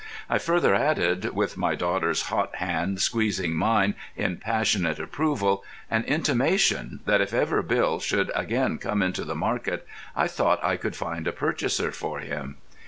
I 0.31 0.39
further 0.39 0.73
added, 0.73 1.25
with 1.35 1.57
my 1.57 1.75
daughter's 1.75 2.23
hot 2.23 2.55
hand 2.55 2.99
squeezing 2.99 3.53
mine 3.53 3.93
in 4.15 4.37
passionate 4.37 4.97
approval, 4.97 5.63
an 5.91 6.03
intimation 6.05 7.01
that 7.05 7.21
if 7.21 7.35
ever 7.35 7.61
Bill 7.61 7.99
should 7.99 8.31
again 8.33 8.79
come 8.79 9.03
into 9.03 9.23
the 9.23 9.35
market 9.35 9.85
I 10.15 10.27
thought 10.27 10.59
I 10.63 10.75
could 10.75 10.95
find 10.95 11.27
a 11.27 11.31
purchaser 11.31 11.91
for 11.91 12.17
him. 12.17 12.57